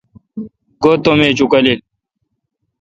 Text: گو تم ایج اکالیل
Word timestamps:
گو 0.81 0.91
تم 1.03 1.19
ایج 1.25 1.39
اکالیل 1.43 1.79